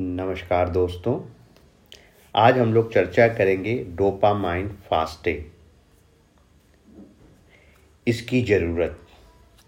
नमस्कार 0.00 0.68
दोस्तों। 0.68 1.18
आज 2.34 2.58
हम 2.58 2.72
लोग 2.74 2.92
चर्चा 2.92 3.26
करेंगे 3.28 3.74
डोपामाइन 3.88 4.68
फास्टिंग 4.68 5.42
इसकी 8.06 8.40
ज़रूरत। 8.42 9.00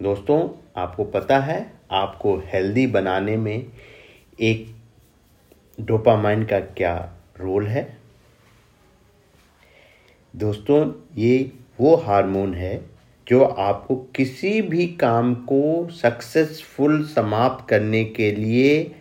दोस्तों, 0.03 0.49
आपको 0.77 1.05
पता 1.05 1.39
है, 1.39 1.73
आपको 1.91 2.37
हेल्दी 2.37 2.87
बनाने 2.87 3.37
में 3.37 3.67
एक 4.41 4.75
डोपामाइन 5.81 6.45
का 6.45 6.61
क्या 6.61 6.95
रोल 7.41 7.67
है? 7.67 7.99
दोस्तों, 10.35 10.93
ये 11.17 11.53
वो 11.81 11.95
हार्मोन 11.97 12.55
है 12.55 12.75
जो 13.27 13.45
आपको 13.45 13.97
किसी 14.17 14.63
भी 14.63 14.87
काम 14.87 15.35
को 15.35 15.89
सक्सेसफुल 15.91 17.03
समाप्त 17.05 17.69
करने 17.69 18.05
के 18.05 18.33
लिए 18.33 18.95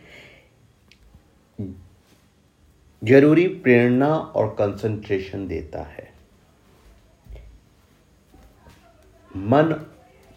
ज़रूरी 3.04 3.48
प्रेरणा 3.48 4.16
और 4.16 4.48
कंसंट्रेशन 4.48 5.48
देता 5.48 5.82
है। 5.82 6.14
मन 9.36 9.64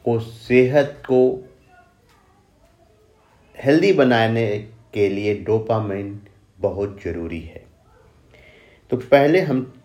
को, 0.05 0.21
सेहत 0.21 1.03
को 1.07 1.49
हेल्दी 3.59 3.93
बनाने 3.93 4.59
के 4.95 5.09
लिए 5.09 5.35
डोपामाइन 5.35 6.21
बहुत 6.59 7.01
ज़रूरी 7.05 7.41
है। 7.41 7.65
तो 8.91 8.97
पहले 8.97 9.41
हम 9.41 9.81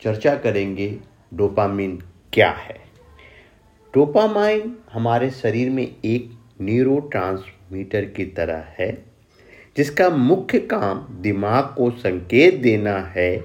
चर्चा 0.00 0.34
करेंगे 0.34 0.98
डोपामाइन 1.34 2.02
क्या 2.32 2.50
है। 2.50 2.80
डोपामाइन 3.94 4.78
हमारे 4.92 5.30
शरीर 5.30 5.70
में 5.70 5.96
एक 6.04 6.38
न्यूरो 6.60 7.10
की 7.14 8.24
तरह 8.24 8.64
है। 8.78 9.09
जिसका 9.80 10.10
मुख्य 10.10 10.58
काम 10.58 11.06
दिमाग 11.10 11.64
को 11.64 11.90
संकेत 11.90 12.54
देना 12.54 12.98
है 12.98 13.36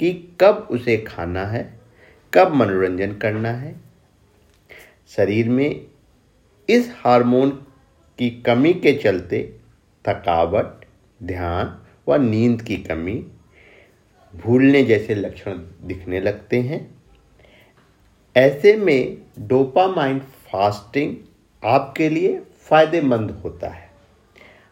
कि 0.00 0.36
कब 0.40 0.68
उसे 0.70 0.96
खाना 0.96 1.44
है, 1.46 1.80
कब 2.34 2.54
मनोरंजन 2.54 3.12
करना 3.12 3.48
है। 3.48 3.80
शरीर 5.08 5.48
में 5.48 5.86
इस 6.68 6.94
हार्मोन 6.96 7.50
की 8.18 8.30
कमी 8.30 8.74
के 8.74 8.92
चलते 8.92 9.56
थकावट, 10.08 10.84
ध्यान 11.22 11.82
व 12.08 12.14
नींद 12.14 12.62
की 12.62 12.76
कमी 12.76 13.26
भूलने 14.36 14.82
जैसे 14.82 15.14
लक्षण 15.14 15.52
दिखने 15.82 16.20
लगते 16.20 16.60
हैं। 16.60 16.94
ऐसे 18.36 18.76
में 18.76 19.18
डोपामाइन 19.38 20.18
फास्टिंग 20.18 21.16
आपके 21.64 22.08
लिए 22.08 22.40
फ़ायदेमंद 22.40 23.30
होता 23.30 23.68
है। 23.68 23.89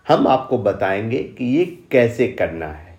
हम 0.09 0.27
आपको 0.29 0.59
बताएँगे 0.59 1.23
कि 1.39 1.45
ये 1.57 1.65
कैसे 1.93 2.29
करना 2.29 2.67
है। 2.67 2.97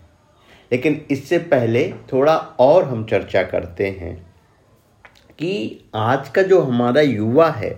लेकिन 0.72 1.06
इससे 1.12 1.38
पहले 1.38 1.92
थोड़ा 2.14 2.36
और 2.36 2.84
हम 2.84 3.04
चर्चा 3.06 3.44
करते 3.44 3.88
हैं 3.92 4.16
कि 5.40 5.80
आज 5.96 6.30
का 6.30 6.42
जो 6.42 6.62
हमारा 6.62 7.02
युवा 7.02 7.50
है, 7.50 7.72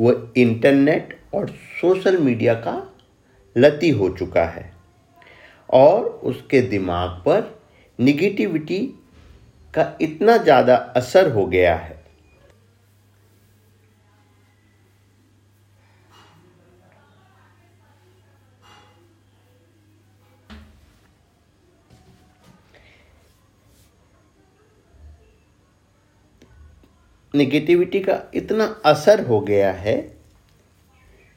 वो 0.00 0.12
इंटरनेट 0.36 1.18
और 1.34 1.48
सोशल 1.80 2.18
मीडिया 2.18 2.54
का 2.54 2.76
लती 3.56 3.90
हो 3.90 4.08
चुका 4.08 4.44
है 4.44 4.72
और 5.70 6.04
उसके 6.04 6.60
दिमाग 6.60 7.10
पर 7.26 7.58
निगेटिविटी 7.98 8.80
का 9.74 9.92
इतना 10.00 10.36
ज़्यादा 10.36 10.74
असर 10.96 11.30
हो 11.32 11.46
गया 11.46 11.74
है। 11.76 12.03
निगेटिविटी 27.34 28.00
का 28.00 28.30
इतना 28.34 28.76
असर 28.84 29.26
हो 29.26 29.40
गया 29.40 29.72
है 29.72 30.14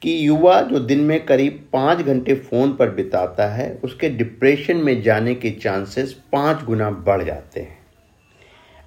कि 0.02 0.28
युवा 0.28 0.60
जो 0.60 0.78
दिन 0.78 1.00
में 1.00 1.26
करीब 1.26 1.68
पाँच 1.72 1.98
घंटे 1.98 2.34
फ़ोन 2.34 2.72
पर 2.72 2.90
बिताता 2.90 3.46
है, 3.46 3.80
उसके 3.84 4.08
डिप्रेशन 4.08 4.76
में 4.76 5.02
जाने 5.02 5.34
के 5.34 5.50
चांसेस 5.50 6.12
पाँच 6.32 6.64
गुना 6.64 6.90
बढ़ 6.90 7.22
जाते 7.22 7.60
हैं। 7.60 7.78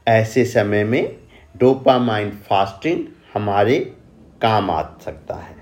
ऐसे 0.07 0.45
समय 0.45 0.83
में 0.83 1.15
डोपामाइन 1.57 2.29
फास्टिंग 2.29 3.05
हमारे 3.33 3.79
काम 4.41 4.71
आ 4.71 4.81
सकता 5.05 5.35
है। 5.35 5.55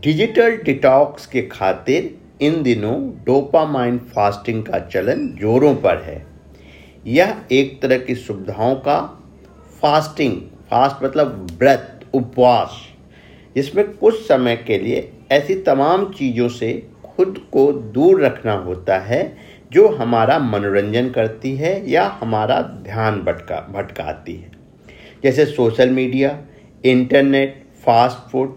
डिजिटल 0.00 0.56
डिटॉक्स 0.56 1.26
के 1.26 1.42
खातिर 1.42 2.18
इन 2.44 2.62
दिनों 2.62 3.10
डोपामाइन 3.24 3.98
फास्टिंग 3.98 4.64
का 4.64 4.78
चलन 4.78 5.28
जोरों 5.28 5.74
पर 5.74 6.02
है। 6.02 6.26
यह 7.06 7.44
एक 7.52 7.82
तरह 7.82 7.98
की 7.98 8.14
सुविधाओं 8.14 8.74
का 8.74 9.21
फास्टिंग 9.82 10.40
फास्ट 10.70 11.04
मतलब 11.04 11.50
व्रत 11.58 12.04
उपवास। 12.14 12.80
जिसमें 13.56 13.92
कुछ 13.92 14.14
समय 14.26 14.56
के 14.56 14.78
लिए 14.78 15.12
ऐसी 15.32 15.54
तमाम 15.54 16.04
चीज़ों 16.12 16.48
से 16.48 16.72
खुद 17.04 17.38
को 17.52 17.72
दूर 17.72 18.24
रखना 18.24 18.52
होता 18.52 18.98
है, 18.98 19.36
जो 19.72 19.88
हमारा 19.88 20.38
मनोरंजन 20.38 21.10
करती 21.10 21.56
है 21.56 21.90
या 21.90 22.06
हमारा 22.20 22.60
ध्यान 22.62 23.20
भटका, 23.20 23.56
भटकाती 23.70 24.34
है। 24.34 24.50
जैसे 25.22 25.46
social 25.46 25.90
media 25.90 26.38
internet 26.84 27.62
fast 27.84 28.30
food 28.30 28.56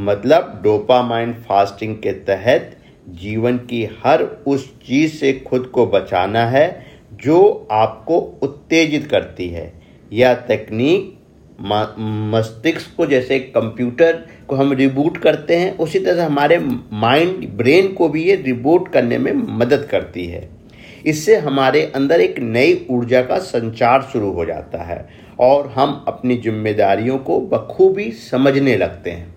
मतलब 0.00 0.60
डोपामाइन 0.64 1.32
फास्टिंग 1.48 1.96
के 1.96 2.12
तहत 2.12 2.76
जीवन 3.08 3.58
की 3.58 3.84
हर 4.04 4.22
उस 4.22 4.66
चीज़ 4.86 5.14
से 5.14 5.32
खुद 5.32 5.66
को 5.66 5.86
बचाना 5.86 6.44
है 6.46 6.89
जो 7.24 7.68
आपको 7.70 8.18
उत्तेजित 8.42 9.06
करती 9.06 9.48
है। 9.48 9.72
यह 10.12 10.34
तकनीक 10.48 11.16
मस्तिष्क 11.60 12.94
को 12.96 13.06
जैसे 13.06 13.38
कंप्यूटर 13.38 14.12
को 14.48 14.56
हम 14.56 14.72
रिबूट 14.72 15.18
करते 15.18 15.56
हैं, 15.56 15.76
उसी 15.78 15.98
तरह 15.98 16.26
हमारे 16.26 16.58
माइंड 16.92 17.48
ब्रेन 17.48 17.92
को 17.92 18.08
भी 18.08 18.24
ये 18.24 18.36
रिबूट 18.36 18.88
करने 18.92 19.18
में 19.18 19.32
मदद 19.32 19.86
करती 19.90 20.26
है। 20.26 20.48
इससे 21.06 21.36
हमारे 21.36 21.82
अंदर 21.94 22.20
एक 22.20 22.38
नई 22.38 22.86
ऊर्जा 22.90 23.22
का 23.22 23.38
संचार 23.38 24.02
शुरू 24.02 24.30
हो 24.32 24.44
जाता 24.44 24.82
है 24.82 25.08
और 25.40 25.66
हम 25.68 26.04
अपनी 26.08 26.36
जिम्मेदारियों 26.36 27.18
को 27.18 27.40
बखूबी 27.40 28.10
समझने 28.12 28.76
लगते 28.76 29.10
हैं। 29.10 29.34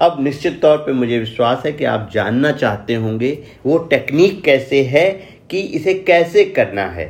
अब 0.00 0.16
निश्चित 0.20 0.60
तौर 0.62 0.76
पे 0.76 0.92
मुझे 0.92 1.18
विश्वास 1.18 1.62
है 1.66 1.72
कि 1.72 1.84
आप 1.84 2.10
जानना 2.14 2.50
चाहते 2.52 2.94
होंगे, 2.94 3.38
वो 3.66 3.78
टेक्निक 3.78 4.42
कैसे 4.44 4.82
है 4.82 5.10
कि 5.52 5.60
इसे 5.60 5.94
कैसे 5.94 6.44
करना 6.44 6.86
है। 6.86 7.06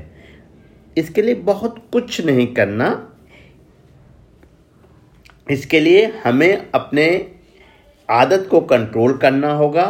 इसके 0.98 1.22
लिए 1.22 1.34
बहुत 1.34 1.82
कुछ 1.92 2.20
नहीं 2.20 2.46
करना। 2.54 3.08
इसके 5.50 5.80
लिए 5.80 6.04
हमें 6.24 6.70
अपने 6.74 7.06
आदत 8.08 8.46
को 8.50 8.60
कंट्रोल 8.60 9.16
करना 9.16 9.52
होगा। 9.52 9.84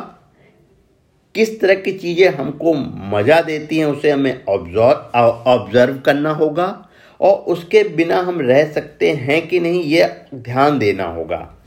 किस 1.35 1.61
तरह 1.61 1.75
की 1.75 1.93
चीज़ें 1.93 2.29
हमको 2.29 2.73
मज़ा 3.17 3.41
देती 3.41 3.79
हैं, 3.79 3.87
उसे 3.87 4.11
हमें 4.11 4.45
ऑब्ज़र्व 4.45 5.19
ऑब्ज़र्व 5.51 5.99
करना 5.99 6.31
होगा। 6.31 6.89
और 7.21 7.35
उसके 7.49 7.83
बिना 7.89 8.19
हम 8.19 8.41
रह 8.41 8.65
सकते 8.73 9.11
हैं 9.11 9.47
कि 9.49 9.61
नहीं, 9.61 9.83
ये 9.83 10.09
ध्यान 10.35 10.79
देना 10.79 11.05
होगा। 11.05 11.59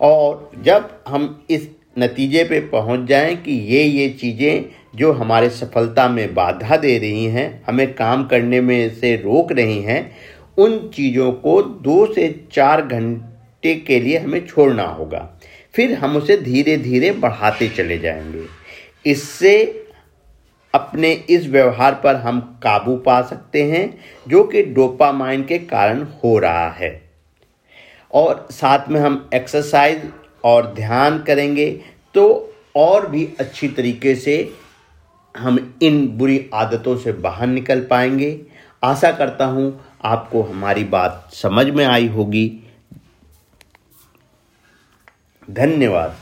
और 0.00 0.50
जब 0.62 1.04
हम 1.08 1.46
इस 1.50 1.68
नतीजे 1.98 2.44
पे 2.44 2.60
पहुँच 2.60 3.08
जाएँ 3.08 3.36
कि 3.36 3.52
ये 3.52 3.82
ये 3.82 4.08
चीज़ें 4.08 4.64
जो 4.94 5.12
हमारे 5.12 5.50
सफलता 5.50 6.08
में 6.08 6.34
बाधा 6.34 6.76
दे 6.76 6.98
रही 6.98 7.24
हैं, 7.24 7.64
हमें 7.66 7.94
काम 7.94 8.26
करने 8.26 8.60
में 8.60 8.94
से 8.94 9.16
रोक 9.16 9.52
रही 9.52 9.82
हैं, 9.82 10.16
उन 10.58 10.90
चीज़ों 10.94 11.32
को 11.32 11.62
दो 11.62 12.14
से 12.14 12.46
चार 12.52 12.82
घंटे 12.82 13.74
के 13.74 14.00
लिए 14.00 14.18
हमें 14.18 14.46
छोड़ना 14.46 14.82
होगा। 14.82 15.40
फिर 15.74 15.94
हम 15.94 16.16
उसे 16.16 16.36
धीरे 16.36 16.76
धीरे 16.76 17.10
बढ़ाते 17.10 17.68
चले 17.68 17.98
जाएँगे। 17.98 18.44
इससे 19.10 19.84
अपने 20.74 21.12
इस 21.12 21.46
व्यवहार 21.46 22.00
पर 22.04 22.16
हम 22.16 22.60
काबू 22.62 22.96
पा 22.96 23.22
सकते 23.22 23.62
हैं, 23.62 23.98
जो 24.28 24.44
कि 24.44 24.62
डोपामाइन 24.62 25.44
के 25.44 25.58
कारण 25.58 26.02
हो 26.02 26.38
रहा 26.38 26.70
है। 26.70 27.02
और 28.14 28.48
साथ 28.50 28.88
में 28.88 29.00
हम 29.00 29.30
एक्सरसाइज 29.34 30.02
और 30.44 30.66
ध्यान 30.74 31.18
करेंगे 31.18 31.70
तो 32.14 32.26
और 32.76 33.08
भी 33.08 33.28
अच्छी 33.40 33.68
तरीके 33.68 34.14
से 34.14 34.36
हम 35.34 35.58
इन 35.82 36.06
बुरी 36.08 36.44
आदतों 36.54 36.96
से 36.96 37.12
बाहर 37.12 37.46
निकल 37.46 37.80
पाएँगे। 37.80 38.30
आशा 38.82 39.10
करता 39.12 39.44
हूँ 39.44 39.80
आपको 40.04 40.42
हमारी 40.42 40.84
बात 40.84 41.28
समझ 41.32 41.66
में 41.66 41.84
आई 41.84 42.08
होगी। 42.08 42.46
धन्यवाद। 45.48 46.16